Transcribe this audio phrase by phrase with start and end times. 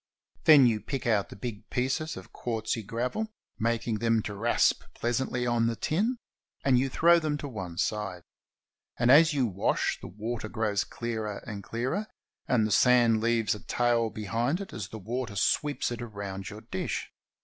[0.45, 3.27] Then you pick out the big pieces of quartzy gravel,
[3.59, 6.17] mak ing them to rasp pleasantly on the tin,
[6.65, 8.23] and you throw them to one side.
[8.97, 12.07] And as you wash, the water grows clearer and clearer,
[12.47, 16.61] and the sand leaves a tail behind it as the water sweeps it round your
[16.61, 17.11] dish.